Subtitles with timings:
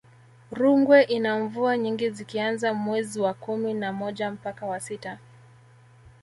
[0.51, 5.19] rungwe ina mvua nyingi zikianza mwez wa kumi na moja mpaka wa sita